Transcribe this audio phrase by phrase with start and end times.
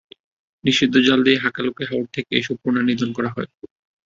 [0.63, 3.49] নিষিদ্ধ জাল দিয়ে হাকালুকি হাওর থেকে এসব পোনা নিধন করা হয়।